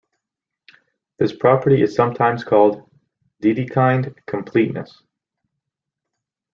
[1.19, 2.89] This property is sometimes called
[3.43, 5.03] "Dedekind completeness".